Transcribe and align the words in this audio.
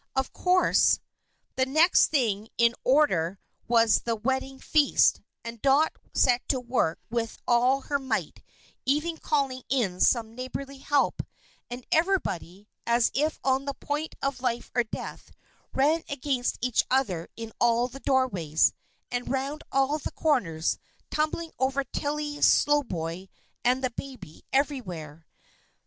Of 0.15 0.33
course, 0.33 0.99
the 1.57 1.65
next 1.67 2.07
thing 2.07 2.49
in 2.57 2.73
order 2.83 3.37
was 3.67 3.99
the 3.99 4.15
wedding 4.15 4.57
feast; 4.57 5.21
and 5.43 5.61
Dot 5.61 5.93
set 6.11 6.41
to 6.49 6.59
work 6.59 6.97
with 7.11 7.37
all 7.47 7.81
her 7.81 7.99
might, 7.99 8.41
even 8.83 9.17
calling 9.19 9.61
in 9.69 9.99
some 9.99 10.33
neighborly 10.33 10.79
help, 10.79 11.21
and 11.69 11.85
everybody, 11.91 12.67
as 12.87 13.11
if 13.13 13.39
on 13.43 13.65
the 13.65 13.75
point 13.75 14.15
of 14.23 14.41
life 14.41 14.71
or 14.73 14.83
death, 14.85 15.29
ran 15.71 16.03
against 16.09 16.57
each 16.61 16.83
other 16.89 17.27
in 17.37 17.53
all 17.59 17.87
the 17.87 17.99
doorways, 17.99 18.73
and 19.11 19.29
round 19.29 19.61
all 19.71 19.99
the 19.99 20.09
corners, 20.11 20.79
tumbling 21.11 21.51
over 21.59 21.83
Tilly 21.83 22.37
Slowboy 22.37 23.29
and 23.63 23.83
the 23.83 23.91
baby 23.91 24.41
everywhere. 24.51 25.27